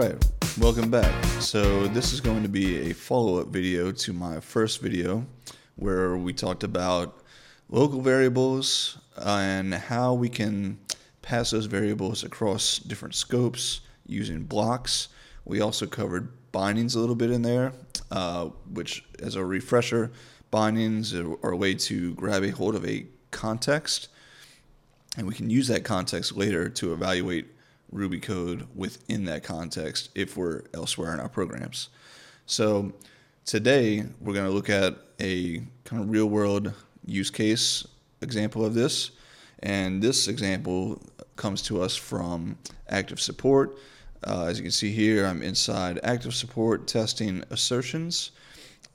[0.00, 1.24] Alright, welcome back.
[1.42, 5.26] So this is going to be a follow-up video to my first video
[5.76, 7.22] where we talked about
[7.68, 10.78] local variables and how we can
[11.20, 15.08] pass those variables across different scopes using blocks.
[15.44, 17.74] We also covered bindings a little bit in there,
[18.10, 20.12] uh, which as a refresher,
[20.50, 24.08] bindings are a way to grab a hold of a context
[25.18, 27.48] and we can use that context later to evaluate
[27.92, 31.88] Ruby code within that context if we're elsewhere in our programs.
[32.46, 32.92] So
[33.44, 36.72] today we're going to look at a kind of real world
[37.04, 37.86] use case
[38.22, 39.10] example of this.
[39.60, 41.02] And this example
[41.36, 42.58] comes to us from
[42.88, 43.76] active support.
[44.26, 48.32] Uh, as you can see here, I'm inside active support testing assertions.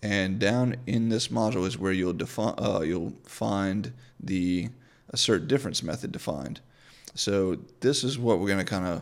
[0.03, 4.69] And down in this module is where you'll, define, uh, you'll find the
[5.09, 6.61] assert difference method defined.
[7.15, 9.01] So this is what we're going to kind of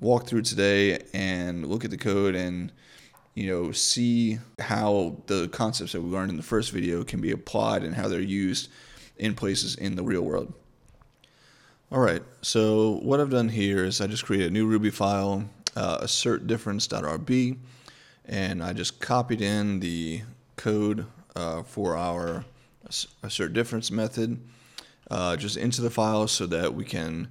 [0.00, 2.70] walk through today and look at the code and
[3.34, 7.32] you know see how the concepts that we learned in the first video can be
[7.32, 8.70] applied and how they're used
[9.16, 10.52] in places in the real world.
[11.90, 15.48] All right, so what I've done here is I just created a new Ruby file,
[15.74, 17.56] uh, assert difference.rb,
[18.26, 20.20] and I just copied in the
[20.56, 22.44] code uh, for our
[23.22, 24.38] assert difference method
[25.10, 27.28] uh, just into the file so that we can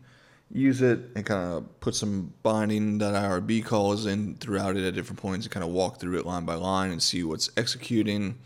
[0.52, 5.46] use it and kind of put some binding.irb calls in throughout it at different points
[5.46, 8.38] and kind of walk through it line by line and see what's executing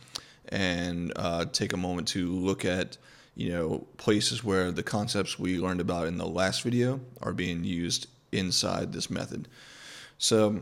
[0.50, 2.98] and uh, take a moment to look at
[3.36, 7.64] you know places where the concepts we learned about in the last video are being
[7.64, 9.48] used inside this method.
[10.18, 10.62] So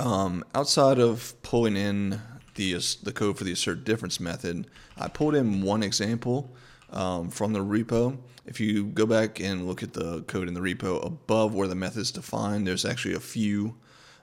[0.00, 2.20] um, outside of pulling in
[2.54, 6.54] the, the code for the assert difference method I pulled in one example
[6.90, 8.16] um, from the repo.
[8.46, 11.74] If you go back and look at the code in the repo above where the
[11.74, 13.74] method is defined, there's actually a few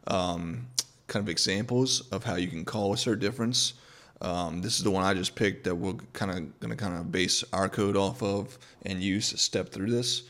[0.08, 0.68] um,
[1.08, 3.74] kind of examples of how you can call a assert difference.
[4.22, 6.96] Um, this is the one I just picked that we're kind of going to kind
[6.96, 10.24] of base our code off of and use step through this.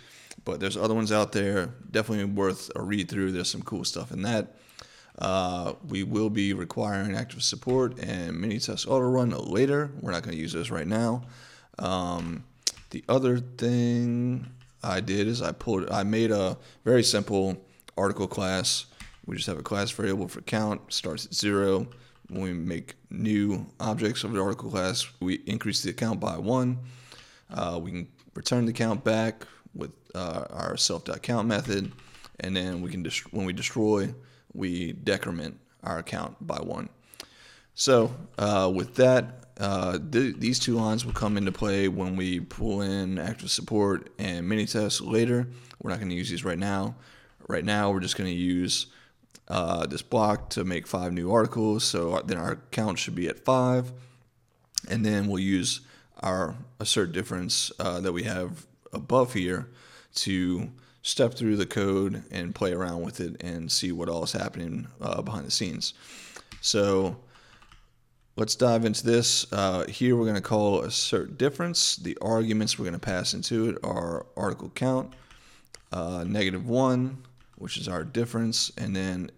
[0.45, 3.33] But there's other ones out there, definitely worth a read through.
[3.33, 4.55] There's some cool stuff in that.
[5.19, 9.91] Uh, we will be requiring active support and Minitest auto run later.
[9.99, 11.23] We're not going to use this right now.
[11.81, 12.45] Um,
[12.91, 14.47] the other thing
[14.83, 17.57] I did is I pulled, I made a very simple
[17.97, 18.85] article class.
[19.25, 21.87] We just have a class variable for count, starts at zero.
[22.29, 26.79] When we make new objects of the article class, we increase the count by one.
[27.49, 31.91] Uh, we can return the count back with uh, our self.count method,
[32.39, 34.13] and then we can when we destroy,
[34.53, 36.89] we decrement our count by one.
[37.75, 42.39] So uh, with that, uh, th- these two lines will come into play when we
[42.39, 45.47] pull in active support and mini tests later.
[45.81, 46.95] We're not going to use these right now.
[47.47, 48.87] Right now, we're just going to use
[49.47, 51.83] uh, this block to make five new articles.
[51.83, 53.91] So then our count should be at five.
[54.89, 55.81] And then we'll use
[56.21, 59.67] our assert difference uh, that we have above here
[60.15, 60.71] to
[61.03, 64.87] step through the code and play around with it and see what all is happening
[64.99, 65.93] uh, behind the scenes.
[66.61, 67.17] So
[68.37, 69.45] Let's dive into this.
[69.51, 71.97] Uh, here we're going to call assert difference.
[71.97, 75.13] The arguments we're going to pass into it are article count,
[75.91, 77.23] uh, negative 1,
[77.57, 79.31] which is our difference, and then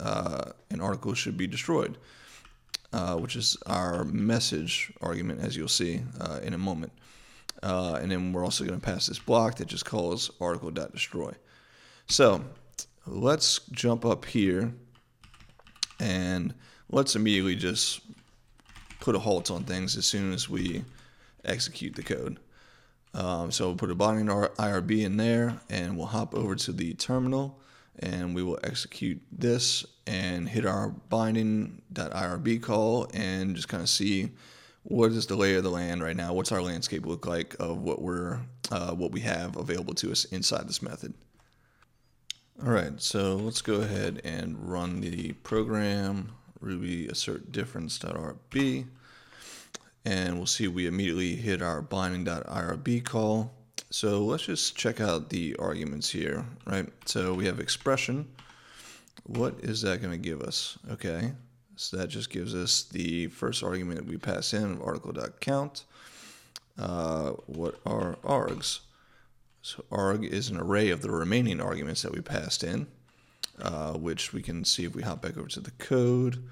[0.00, 1.98] uh, an article should be destroyed,
[2.94, 6.92] uh, which is our message argument, as you'll see uh, in a moment.
[7.62, 11.34] Uh, and then we're also going to pass this block that just calls article.destroy.
[12.06, 12.42] So
[13.06, 14.72] let's jump up here
[15.98, 16.54] and
[16.88, 18.00] let's immediately just
[19.00, 20.84] put a halt on things as soon as we
[21.44, 22.38] execute the code.
[23.12, 26.94] Um, so we'll put a binding IRB in there and we'll hop over to the
[26.94, 27.58] terminal
[27.98, 34.30] and we will execute this and hit our binding.irb call and just kind of see
[34.84, 36.32] what is the lay of the land right now.
[36.32, 38.40] What's our landscape look like of what we're
[38.70, 41.14] uh, what we have available to us inside this method.
[42.64, 48.86] All right, so let's go ahead and run the program ruby assert difference.rb
[50.04, 53.52] and we'll see we immediately hit our binding.irb call.
[53.90, 56.88] So let's just check out the arguments here, right?
[57.06, 58.28] So we have expression.
[59.24, 60.78] What is that going to give us?
[60.90, 61.32] Okay,
[61.76, 65.84] so that just gives us the first argument that we pass in of article.count.
[66.78, 68.80] Uh, what are args?
[69.62, 72.86] So arg is an array of the remaining arguments that we passed in
[73.62, 76.42] uh, which we can see if we hop back over to the code,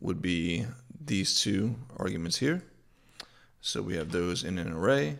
[0.00, 0.66] would be
[1.04, 2.62] these two arguments here.
[3.60, 5.18] So we have those in an array.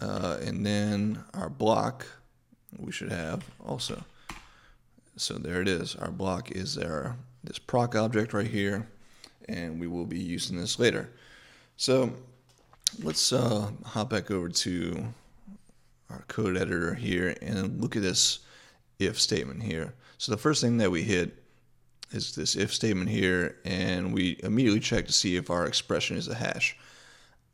[0.00, 2.06] Uh, and then our block
[2.76, 4.04] we should have also.
[5.16, 5.96] So there it is.
[5.96, 8.88] Our block is our this proc object right here,
[9.48, 11.10] and we will be using this later.
[11.76, 12.12] So
[13.02, 15.04] let's uh, hop back over to
[16.10, 18.40] our code editor here and look at this
[18.98, 19.94] if statement here.
[20.18, 21.42] So the first thing that we hit
[22.10, 26.28] is this if statement here, and we immediately check to see if our expression is
[26.28, 26.76] a hash.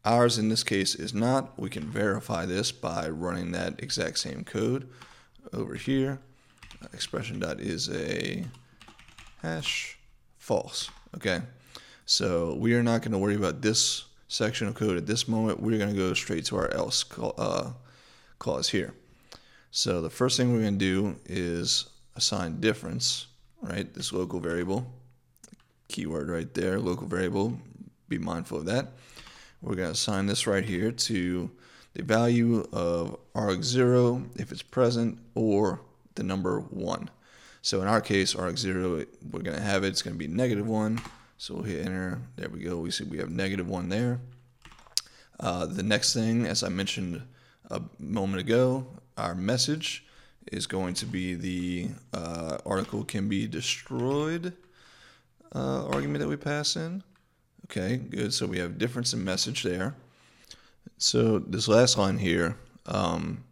[0.05, 1.59] Ours in this case is not.
[1.59, 4.89] We can verify this by running that exact same code
[5.53, 6.21] over here.
[6.93, 8.45] Expression dot is a
[9.43, 9.99] hash
[10.39, 10.91] false.
[11.17, 11.41] Okay,
[12.05, 15.61] so we are not going to worry about this section of code at this moment.
[15.61, 17.73] We're going to go straight to our else uh,
[18.39, 18.95] clause here.
[19.77, 23.27] So the first thing we're going to do is assign difference,
[23.61, 23.93] right?
[23.93, 24.87] This local variable,
[25.89, 27.59] keyword right there, local variable.
[28.09, 28.93] Be mindful of that.
[29.61, 31.51] We're going to assign this right here to
[31.93, 35.81] the value of arg0 if it's present or
[36.15, 37.11] the number 1.
[37.61, 39.89] So in our case, arg0, we're going to have it.
[39.89, 41.01] It's going to be negative 1.
[41.37, 42.21] So we'll hit enter.
[42.37, 42.77] There we go.
[42.77, 44.21] We see we have negative 1 there.
[45.41, 47.23] Uh, the next thing, as I mentioned
[47.73, 50.05] a moment ago, our message
[50.53, 54.53] is going to be the uh, article can be destroyed
[55.55, 57.03] uh, argument that we pass in.
[57.67, 58.35] Okay, good.
[58.35, 59.95] So we have difference in message there.
[60.99, 62.57] So this last line here,
[62.87, 63.45] um,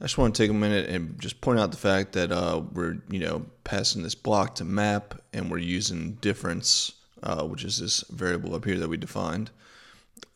[0.00, 2.62] I just want to take a minute and just point out the fact that uh,
[2.72, 6.92] we're, you know, passing this block to map and we're using difference,
[7.22, 9.50] uh, which is this variable up here that we defined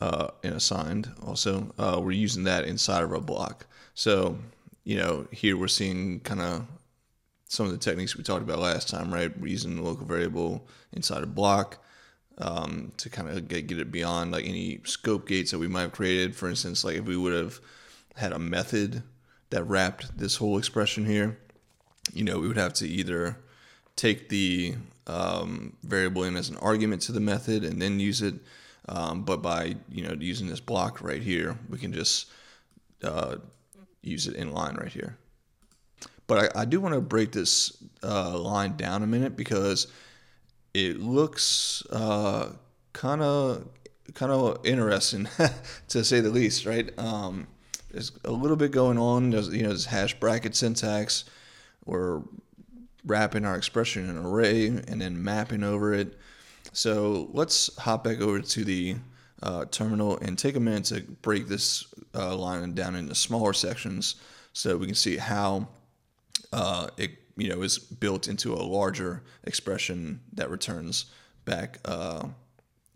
[0.00, 1.10] uh, and assigned.
[1.26, 3.66] Also, uh, we're using that inside of our block.
[3.94, 4.38] So,
[4.84, 6.66] you know, here we're seeing kind of
[7.46, 9.36] some of the techniques we talked about last time, right?
[9.38, 11.78] We're using the local variable inside a block
[12.38, 15.82] um, to kind of get, get it beyond like any scope gates that we might
[15.82, 16.34] have created.
[16.34, 17.60] For instance, like if we would have
[18.16, 19.02] had a method
[19.50, 21.38] that wrapped this whole expression here,
[22.12, 23.38] you know, we would have to either
[23.96, 24.74] take the
[25.06, 28.34] um, variable in as an argument to the method and then use it.
[28.88, 32.30] Um, but by you know using this block right here, we can just
[33.02, 33.36] uh,
[34.02, 35.16] use it in line right here.
[36.26, 39.86] But I, I do want to break this uh, line down a minute because
[40.72, 43.68] it looks kind of
[44.12, 45.28] kind of interesting
[45.88, 46.90] to say the least, right?
[46.98, 47.46] Um,
[47.90, 49.30] there's a little bit going on.
[49.30, 51.24] There's you know this hash bracket syntax.
[51.84, 52.22] We're
[53.04, 56.18] wrapping our expression in an array and then mapping over it.
[56.74, 58.96] So let's hop back over to the
[59.42, 64.16] uh, terminal and take a minute to break this uh, line down into smaller sections
[64.52, 65.68] so we can see how
[66.52, 71.06] uh, it you know is built into a larger expression that returns
[71.44, 72.26] back uh,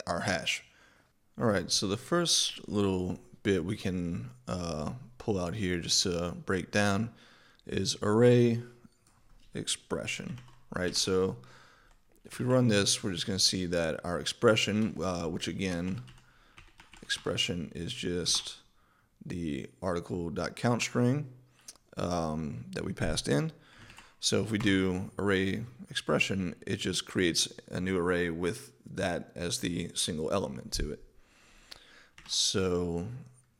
[0.09, 0.65] our hash.
[1.41, 6.35] All right, so the first little bit we can uh, pull out here just to
[6.47, 7.11] break down
[7.65, 8.61] is array
[9.55, 10.41] expression,
[10.75, 10.97] right?
[10.97, 11.37] So
[12.29, 16.03] if we run this, we're just going to see that our expression, uh, which again,
[17.03, 18.57] expression is just
[19.25, 21.27] the article.count string
[21.97, 23.51] um, that we passed in.
[24.21, 29.59] So if we do array expression, it just creates a new array with that as
[29.59, 31.03] the single element to it.
[32.27, 33.07] So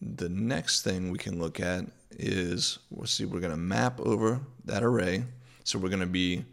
[0.01, 4.41] the next thing we can look at is, we'll see, we're going to map over
[4.65, 5.25] that array.
[5.65, 6.45] So we're going to be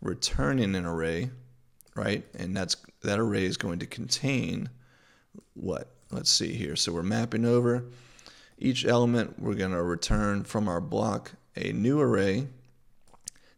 [0.00, 1.30] returning an array,
[1.94, 2.24] right?
[2.38, 4.70] And that's that array is going to contain
[5.54, 5.88] what?
[6.10, 6.76] Let's see here.
[6.76, 7.84] So we're mapping over
[8.58, 9.40] each element.
[9.40, 12.46] We're going to return from our block a new array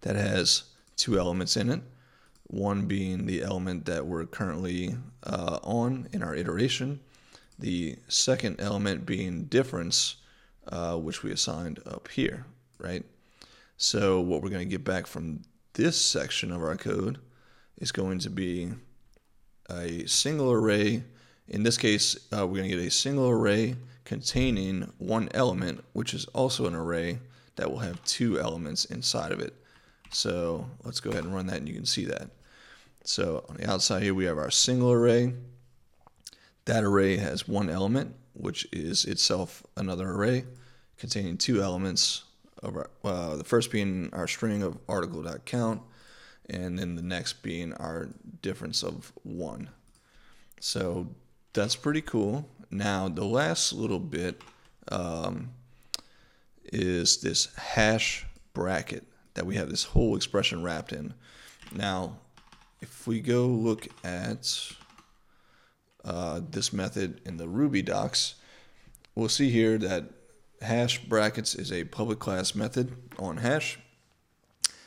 [0.02, 0.64] that has
[0.96, 1.80] two elements in it.
[2.48, 7.00] One being the element that we're currently uh, on in our iteration.
[7.58, 10.16] The second element being difference,
[10.68, 12.44] uh, which we assigned up here,
[12.78, 13.04] right?
[13.76, 15.42] So what we're going to get back from
[15.74, 17.18] this section of our code
[17.78, 18.72] is going to be
[19.70, 21.04] a single array.
[21.48, 26.14] In this case, uh, we're going to get a single array containing one element, which
[26.14, 27.18] is also an array
[27.56, 29.54] that will have two elements inside of it.
[30.10, 32.30] So let's go ahead and run that and you can see that.
[33.04, 35.34] So on the outside here we have our single array.
[36.66, 40.44] That array has one element, which is itself another array
[40.98, 42.24] containing two elements.
[42.62, 45.82] Of our, uh, the first being our string of article.count,
[46.52, 48.10] and then the next being our
[48.42, 49.70] difference of one.
[50.60, 51.08] So
[51.54, 52.48] that's pretty cool.
[52.70, 54.40] Now the last little bit
[54.88, 55.50] um,
[56.64, 59.04] is this hash bracket
[59.34, 61.14] that we have this whole expression wrapped in.
[61.72, 62.18] Now,
[62.80, 64.72] if we go look at
[66.04, 68.34] uh, this method in the Ruby docs,
[69.14, 70.04] we'll see here that
[70.60, 73.78] hash brackets is a public class method on hash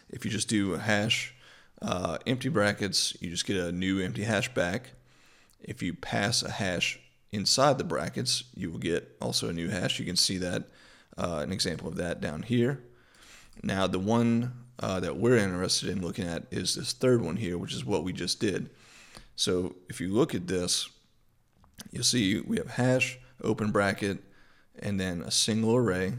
[0.10, 1.35] if you just do a hash
[1.86, 4.94] uh, empty brackets, you just get a new empty hash back.
[5.62, 7.00] If you pass a hash
[7.32, 10.00] inside the brackets, you will get also a new hash.
[10.00, 10.64] You can see that
[11.16, 12.84] uh, an example of that down here.
[13.62, 17.58] Now the one uh, that we're interested in looking at is this third one here,
[17.58, 18.72] which is what we just did.
[19.36, 20.90] So if you look at this,
[21.92, 24.24] you'll see we have hash, open bracket,
[24.80, 26.14] and then a single array,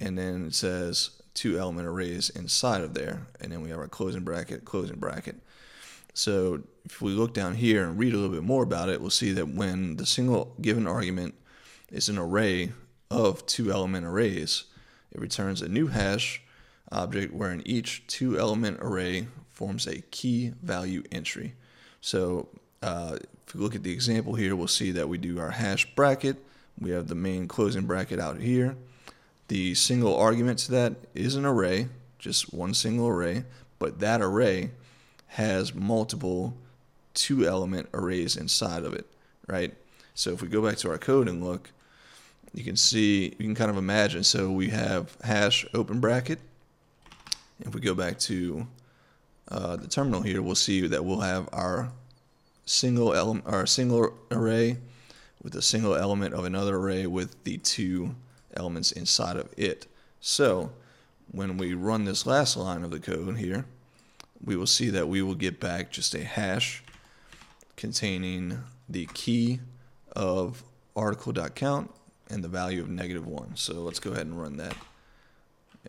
[0.00, 3.88] and then it says two element arrays inside of there, and then we have our
[3.88, 5.36] closing bracket, closing bracket.
[6.14, 9.10] So if we look down here and read a little bit more about it, we'll
[9.10, 11.34] see that when the single given argument
[11.90, 12.72] is an array
[13.10, 14.64] of two element arrays,
[15.10, 16.42] it returns a new hash
[16.90, 21.54] object wherein each two element array forms a key value entry.
[22.00, 22.48] So
[22.82, 25.94] uh, if we look at the example here, we'll see that we do our hash
[25.94, 26.36] bracket.
[26.78, 28.76] We have the main closing bracket out here.
[29.52, 33.44] The single argument to that is an array, just one single array,
[33.78, 34.70] but that array
[35.26, 36.56] has multiple
[37.12, 39.04] two element arrays inside of it,
[39.46, 39.74] right?
[40.14, 41.70] So if we go back to our code and look,
[42.54, 44.24] you can see, you can kind of imagine.
[44.24, 46.38] So we have hash open bracket.
[47.60, 48.66] If we go back to
[49.48, 51.92] uh, the terminal here, we'll see that we'll have our
[52.64, 54.78] single element, our single array
[55.42, 58.14] with a single element of another array with the two
[58.56, 59.86] elements inside of it.
[60.20, 60.70] So
[61.30, 63.64] when we run this last line of the code here,
[64.44, 66.82] we will see that we will get back just a hash
[67.76, 69.60] containing the key
[70.14, 70.62] of
[70.94, 71.90] article.count
[72.28, 73.56] and the value of negative 1.
[73.56, 74.76] So let's go ahead and run that.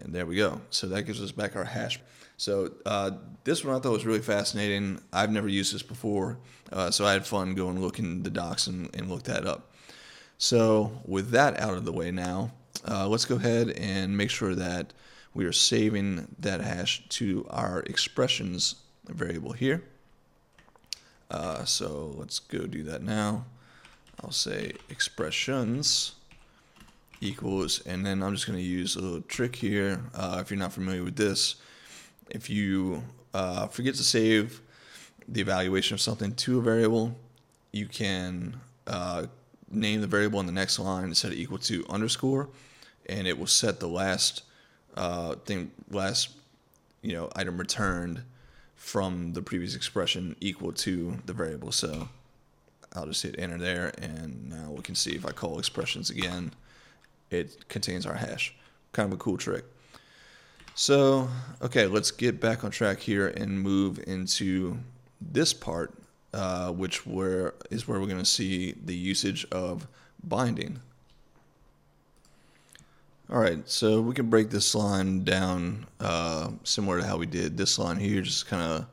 [0.01, 0.61] And there we go.
[0.69, 1.99] So that gives us back our hash.
[2.37, 3.11] So uh,
[3.43, 4.99] this one I thought was really fascinating.
[5.11, 6.39] I've never used this before,
[6.71, 9.71] uh, so I had fun going looking the docs and, and look that up.
[10.43, 12.51] So with that out of the way now,
[12.85, 14.91] uh, let's go ahead and make sure that
[15.33, 18.75] we are saving that hash to our expressions
[19.07, 19.81] variable here.
[21.31, 23.45] Uh, so let's go do that now.
[24.21, 26.15] I'll say expressions
[27.21, 30.01] equals, and then I'm just going to use a little trick here.
[30.13, 31.55] Uh, if you're not familiar with this,
[32.29, 33.01] if you
[33.33, 34.59] uh, forget to save
[35.25, 37.15] the evaluation of something to a variable,
[37.71, 39.27] you can uh,
[39.73, 42.49] name the variable in the next line and set it equal to underscore,
[43.07, 44.43] and it will set the last
[44.95, 46.29] uh, thing, last
[47.01, 48.23] you know item returned
[48.75, 51.71] from the previous expression equal to the variable.
[51.71, 52.09] So
[52.93, 56.51] I'll just hit enter there, and now we can see if I call expressions again,
[57.31, 58.53] it contains our hash.
[58.91, 59.65] Kind of a cool trick.
[60.75, 61.29] So,
[61.61, 64.79] okay, let's get back on track here and move into
[65.21, 65.93] this part,
[66.33, 69.87] uh, which where is where we're going to see the usage of
[70.23, 70.79] binding.
[73.29, 77.57] All right, so we can break this line down uh, similar to how we did
[77.57, 78.85] this line here, just kind of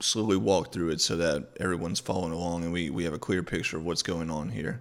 [0.00, 3.42] slowly walk through it so that everyone's following along and we, we have a clear
[3.42, 4.80] picture of what's going on here.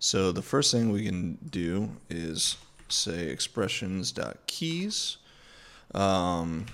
[0.00, 2.56] So the first thing we can do is
[2.88, 5.16] say expressions.keys,
[5.94, 6.66] um,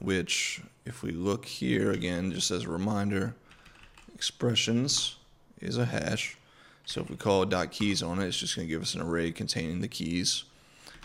[0.00, 3.34] which if we look here again, just as a reminder,
[4.14, 5.16] expressions
[5.60, 6.36] is a hash.
[6.86, 9.00] So if we call dot keys on it, it's just going to give us an
[9.00, 10.44] array containing the keys.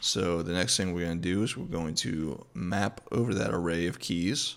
[0.01, 3.53] So the next thing we're going to do is we're going to map over that
[3.53, 4.55] array of keys.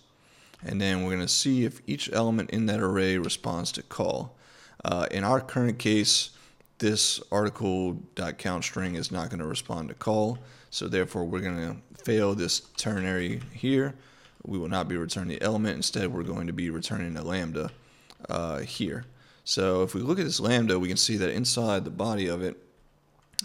[0.65, 4.37] And then we're going to see if each element in that array responds to call.
[4.85, 6.31] Uh, in our current case,
[6.79, 10.39] this article.count string is not going to respond to call.
[10.71, 13.95] So therefore, we're going to fail this ternary here.
[14.45, 15.77] We will not be returning the element.
[15.77, 17.71] Instead, we're going to be returning a lambda
[18.29, 19.05] uh, here.
[19.45, 22.43] So if we look at this lambda, we can see that inside the body of
[22.43, 22.57] it,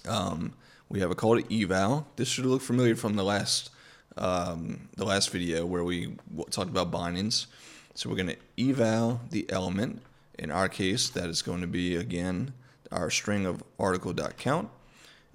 [0.07, 0.53] um,
[0.89, 2.07] we have a call to eval.
[2.15, 3.72] This should look familiar from the last
[4.17, 6.15] um, the last video where we
[6.50, 7.48] talked about bindings.
[7.93, 10.01] So we're going to eval the element.
[10.39, 12.53] In our case, that is going to be again
[12.91, 14.69] our string of article.count,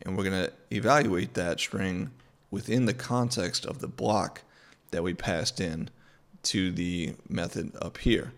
[0.03, 2.11] and we're going to evaluate that string
[2.51, 4.43] within the context of the block
[4.91, 5.91] that we passed in
[6.45, 8.33] to the method up here.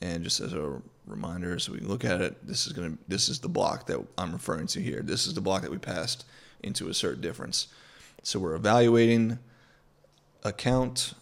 [0.00, 3.28] And just as a reminder, so we look at it, this is going to this
[3.28, 5.02] is the block that I'm referring to here.
[5.02, 6.24] This is the block that we passed
[6.62, 7.68] into assert difference.
[8.22, 9.38] So we're evaluating
[10.44, 11.14] account,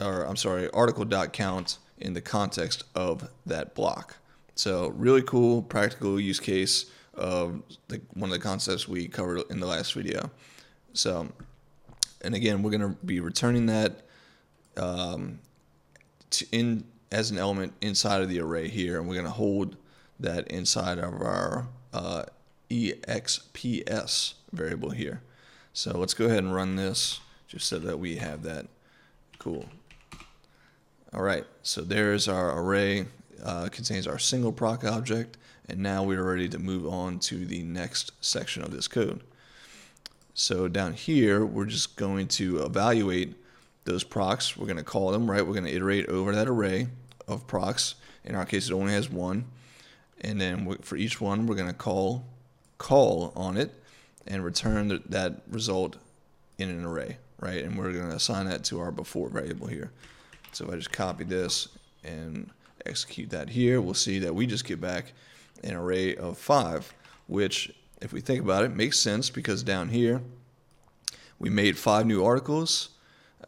[0.00, 4.16] or I'm sorry, article.count in the context of that block.
[4.54, 9.60] So really cool practical use case of the, one of the concepts we covered in
[9.60, 10.30] the last video.
[10.92, 11.28] So,
[12.22, 14.02] and again, we're going to be returning that
[14.76, 15.38] um,
[16.52, 19.76] in as an element inside of the array here, and we're going to hold
[20.18, 22.24] that inside of our uh,
[22.70, 25.22] exps variable here.
[25.72, 28.66] So let's go ahead and run this just so that we have that.
[29.38, 29.66] Cool.
[31.12, 33.06] All right, so there's our array,
[33.44, 37.62] uh, contains our single proc object, and now we're ready to move on to the
[37.62, 39.22] next section of this code.
[40.34, 43.34] So down here, we're just going to evaluate
[43.86, 44.56] those procs.
[44.56, 45.44] We're going to call them, right?
[45.46, 46.88] We're going to iterate over that array
[47.26, 47.94] of procs.
[48.24, 49.46] In our case, it only has one.
[50.20, 52.26] And then for each one, we're going to call
[52.78, 53.72] call on it
[54.26, 55.96] and return that result
[56.58, 57.64] in an array, right?
[57.64, 59.92] And we're going to assign that to our before variable here.
[60.52, 61.68] So if I just copy this
[62.04, 62.50] and
[62.84, 65.12] execute that here, we'll see that we just get back
[65.64, 66.92] an array of five,
[67.26, 70.20] which if we think about it, makes sense because down here
[71.38, 72.90] we made five new articles.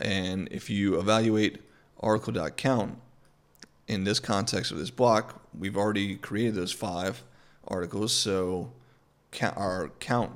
[0.01, 1.59] And if you evaluate
[2.01, 2.99] article.count
[3.87, 7.25] in this context of this block, we've already created those five
[7.67, 8.13] articles.
[8.13, 8.73] So
[9.43, 10.33] our count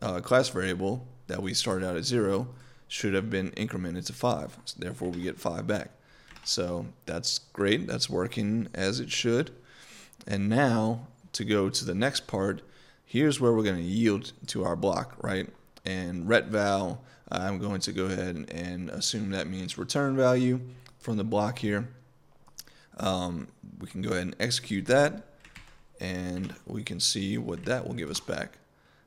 [0.00, 2.48] uh, class variable that we started out at zero
[2.88, 4.58] should have been incremented to five.
[4.64, 5.90] So therefore, we get five back.
[6.44, 7.86] So that's great.
[7.86, 9.50] That's working as it should.
[10.26, 12.62] And now to go to the next part,
[13.04, 15.48] here's where we're going to yield to our block, right?
[15.84, 20.60] And ret val, I'm going to go ahead and assume that means return value
[20.98, 21.88] from the block here.
[22.98, 23.48] Um,
[23.78, 25.24] we can go ahead and execute that
[25.98, 28.58] and we can see what that will give us back.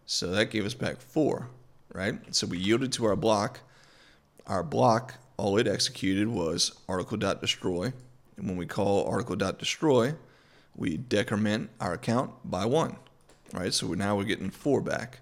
[0.06, 1.50] So that gave us back four,
[1.94, 2.16] right?
[2.34, 3.60] So we yielded to our block.
[4.48, 7.94] Our block, all it executed was article.destroy.
[8.38, 10.16] And when we call article.destroy,
[10.76, 12.96] we decrement our account by one,
[13.54, 13.74] right?
[13.74, 15.20] So now we're getting four back.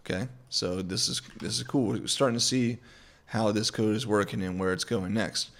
[0.00, 1.88] Okay, so this is this is cool.
[1.88, 2.78] We're starting to see
[3.26, 5.50] how this code is working and where it's going next.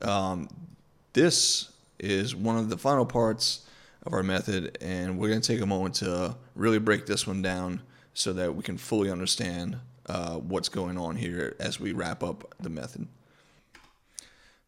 [0.00, 0.48] Um,
[1.12, 3.66] this is one of the final parts
[4.04, 7.42] of our method, and we're going to take a moment to really break this one
[7.42, 7.80] down
[8.14, 12.54] so that we can fully understand uh, what's going on here as we wrap up
[12.60, 13.06] the method.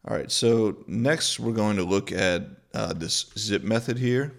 [0.07, 4.33] All right, so next we're going to look at uh, this zip method here.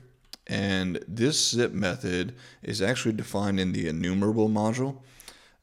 [0.46, 4.98] And this zip method is actually defined in the enumerable module.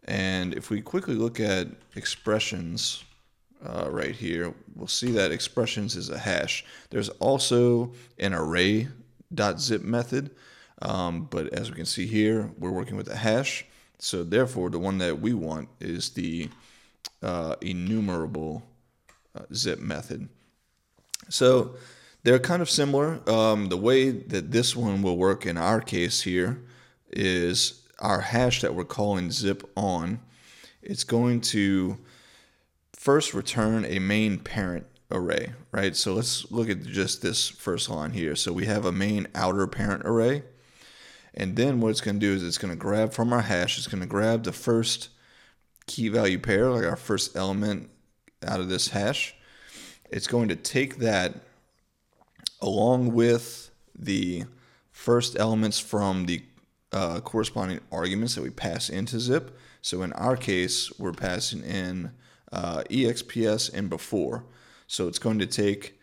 [0.05, 3.03] And if we quickly look at expressions
[3.65, 6.65] uh, right here, we'll see that expressions is a hash.
[6.89, 10.31] There's also an array.zip method,
[10.81, 13.65] um, but as we can see here, we're working with a hash.
[13.99, 16.49] So therefore, the one that we want is the
[17.21, 18.63] uh, enumerable
[19.33, 20.27] uh, zip method.
[21.29, 21.77] So
[22.23, 23.19] they're kind of similar.
[23.29, 26.61] Um, the way that this one will work in our case here
[27.11, 30.19] is our hash that we're calling zip on.
[30.81, 31.97] It's going to
[32.93, 35.95] first return a main parent array, right?
[35.95, 38.35] So let's look at just this first line here.
[38.35, 40.43] So we have a main outer parent array.
[41.33, 43.77] And then what it's going to do is it's going to grab from our hash,
[43.77, 45.09] it's going to grab the first
[45.87, 47.89] key value pair, like our first element
[48.45, 49.35] out of this hash.
[50.09, 51.35] It's going to take that
[52.63, 54.45] along with the
[54.91, 56.41] first elements from the
[56.93, 59.57] uh, corresponding arguments that we pass into zip.
[59.81, 62.11] So in our case, we're passing in
[62.51, 64.45] uh, exps and before.
[64.87, 65.99] So it's going to take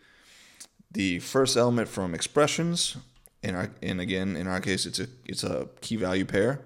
[0.91, 2.97] the first element from expressions,
[3.41, 6.61] in our, and again, in our case, it's a it's a key value pair,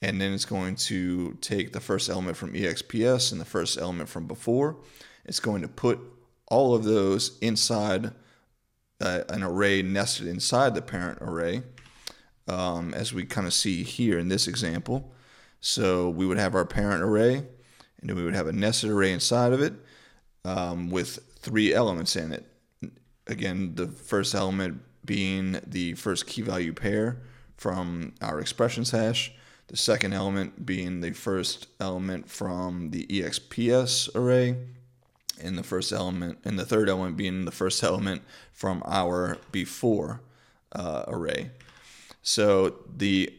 [0.00, 4.08] and then it's going to take the first element from exps and the first element
[4.08, 4.76] from before.
[5.24, 5.98] It's going to put
[6.46, 8.12] all of those inside
[9.02, 11.62] uh, an array nested inside the parent array,
[12.46, 15.12] um, as we kind of see here in this example.
[15.60, 19.12] So we would have our parent array, and then we would have a nested array
[19.12, 19.74] inside of it
[20.44, 22.46] um, with three elements in it.
[23.26, 27.22] Again, the first element being the first key value pair
[27.56, 29.32] from our expressions hash,
[29.66, 34.56] the second element being the first element from the EXPS array,
[35.42, 40.20] in the first element, and the third element being the first element from our before
[40.72, 41.50] uh, array.
[42.22, 43.32] So the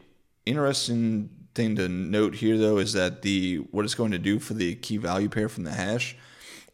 [0.46, 4.54] interesting thing to note here, though, is that the what it's going to do for
[4.54, 6.16] the key value pair from the hash,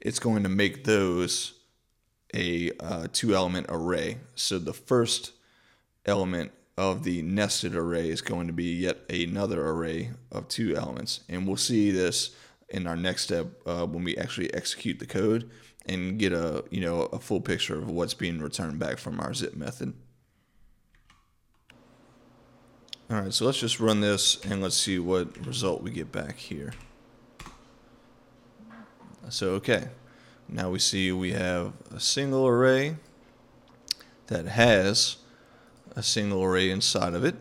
[0.00, 1.54] it's going to make those
[2.34, 4.18] a uh, two-element array.
[4.34, 5.32] So the first
[6.06, 11.20] element of the nested array is going to be yet another array of two elements,
[11.28, 12.34] and we'll see this
[12.70, 15.50] in our next step uh, when we actually execute the code
[15.86, 19.34] and get a you know a full picture of what's being returned back from our
[19.34, 19.94] zip method.
[23.10, 26.36] All right, so let's just run this and let's see what result we get back
[26.36, 26.72] here.
[29.28, 29.88] So okay,
[30.48, 32.96] now we see we have a single array
[34.28, 35.16] that has
[35.96, 37.34] a single array inside of it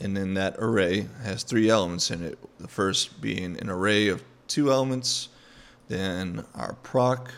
[0.00, 2.38] and then that array has three elements in it.
[2.58, 5.28] The first being an array of two elements,
[5.88, 7.32] then our proc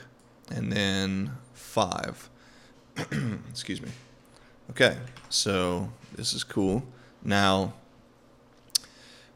[0.51, 2.31] and then 5.
[3.51, 3.91] Excuse me.
[4.71, 4.97] Okay,
[5.29, 6.83] so this is cool.
[7.23, 7.75] Now,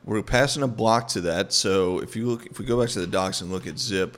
[0.05, 1.53] we're passing a block to that.
[1.53, 4.17] So if you look, if we go back to the docs and look at zip,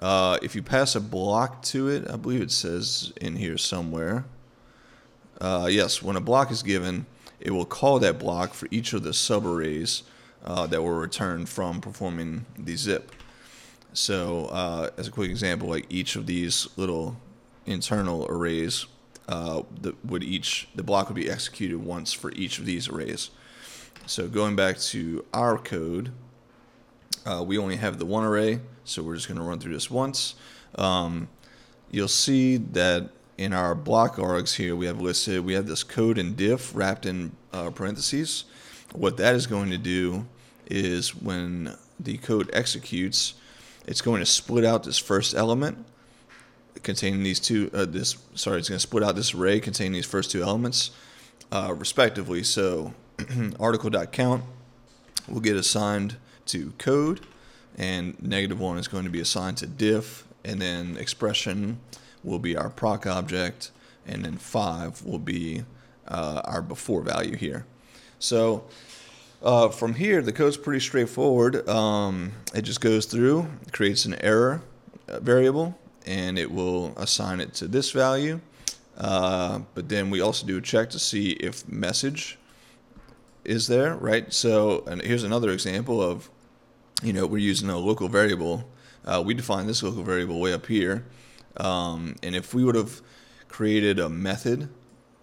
[0.00, 4.24] uh, if you pass a block to it, I believe it says in here somewhere.
[5.40, 7.06] Uh, yes, when a block is given,
[7.40, 10.02] it will call that block for each of the subarrays
[10.44, 13.12] uh, that were returned from performing the zip.
[13.92, 17.16] So, uh, as a quick example, like each of these little
[17.64, 18.86] internal arrays,
[19.28, 23.30] uh, the, would each the block would be executed once for each of these arrays.
[24.06, 26.12] So, going back to our code,
[27.24, 29.90] uh, we only have the one array, so we're just going to run through this
[29.90, 30.34] once.
[30.74, 31.28] Um,
[31.90, 36.18] you'll see that in our block args here, we have listed, we have this code
[36.18, 38.44] and diff wrapped in uh, parentheses.
[38.92, 40.26] What that is going to do
[40.66, 43.34] is when the code executes,
[43.86, 45.84] it's going to split out this first element
[46.82, 50.06] containing these two, uh, this, sorry, it's going to split out this array containing these
[50.06, 50.90] first two elements
[51.52, 52.42] uh, respectively.
[52.42, 52.94] So
[53.60, 54.44] article.count
[55.28, 57.20] will get assigned to code
[57.76, 61.78] and negative one is going to be assigned to diff and then expression
[62.22, 63.70] will be our proc object,
[64.06, 65.64] and then 5 will be
[66.08, 67.66] uh, our before value here.
[68.18, 68.64] So
[69.42, 71.68] uh, from here, the code's pretty straightforward.
[71.68, 74.62] Um, it just goes through, creates an error
[75.08, 78.40] uh, variable, and it will assign it to this value.
[78.96, 82.38] Uh, but then we also do a check to see if message
[83.44, 84.32] is there, right?
[84.32, 86.30] So, and here's another example of,
[87.02, 88.64] you know, we're using a local variable.
[89.04, 91.04] Uh, we define this local variable way up here.
[91.56, 93.00] Um, and if we would have
[93.48, 94.68] created a method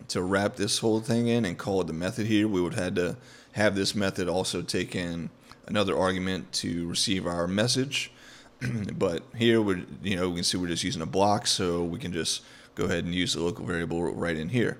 [0.09, 2.83] to wrap this whole thing in and call it the method here, we would have
[2.83, 3.17] had to
[3.53, 5.29] have this method also take in
[5.67, 8.11] another argument to receive our message.
[8.93, 11.99] but here we you know we can see we're just using a block, so we
[11.99, 12.43] can just
[12.75, 14.77] go ahead and use the local variable right in here.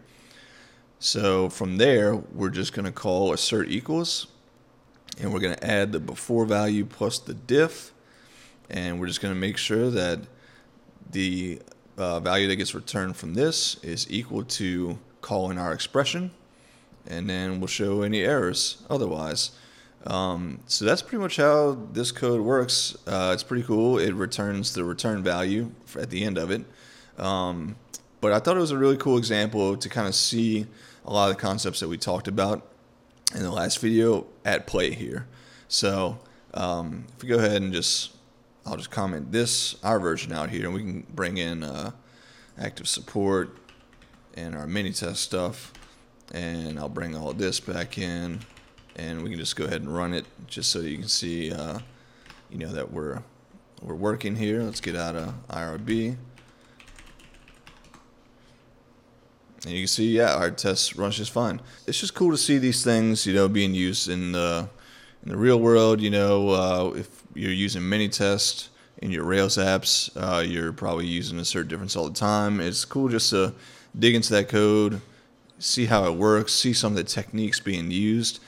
[0.99, 4.27] So from there, we're just going to call assert equals,
[5.19, 7.91] and we're going to add the before value plus the diff,
[8.69, 10.19] and we're just going to make sure that
[11.09, 11.59] the
[11.97, 16.31] uh, value that gets returned from this is equal to calling our expression,
[17.07, 19.51] and then we'll show any errors otherwise.
[20.05, 22.97] Um, so that's pretty much how this code works.
[23.05, 23.99] Uh, it's pretty cool.
[23.99, 26.63] It returns the return value at the end of it.
[27.17, 27.75] Um,
[28.19, 30.65] but I thought it was a really cool example to kind of see
[31.05, 32.67] a lot of the concepts that we talked about
[33.35, 35.27] in the last video at play here.
[35.67, 36.19] So
[36.53, 38.11] um, if we go ahead and just
[38.65, 41.91] I'll just comment this, our version out here, and we can bring in uh,
[42.57, 43.57] active support
[44.35, 45.73] and our Minitest stuff.
[46.31, 48.39] And I'll bring all this back in,
[48.95, 51.79] and we can just go ahead and run it just so you can see, uh,
[52.49, 53.21] you know, that we're
[53.81, 54.61] we're working here.
[54.61, 56.15] Let's get out of IRB.
[59.63, 61.61] And you can see, yeah, our test runs just fine.
[61.85, 64.69] It's just cool to see these things, you know, being used in the
[65.23, 70.09] in the real world, you know, uh, if you're using Minitest in your Rails apps,
[70.15, 72.59] uh, you're probably using assert difference all the time.
[72.59, 73.53] It's cool just to
[73.97, 75.01] dig into that code,
[75.61, 78.39] see how it works, see some of the techniques being used,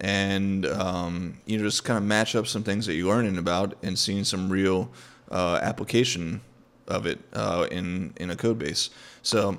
[0.00, 3.76] and um, you know just kind of match up some things that you're learning about
[3.82, 4.90] and seeing some real
[5.30, 6.40] uh, application
[6.88, 8.90] of it uh, in in a code base.
[9.22, 9.58] So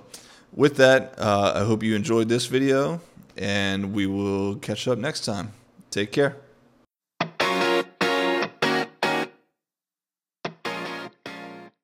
[0.54, 3.02] with that, uh, I hope you enjoyed this video,
[3.38, 5.54] and we will catch up next time.
[5.92, 6.51] Take care.